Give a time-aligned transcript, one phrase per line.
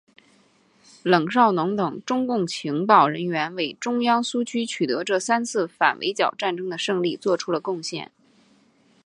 [1.03, 8.11] 冷少农等中共情报人员为中央苏区取得这三次反围剿战争的胜利作出了贡献。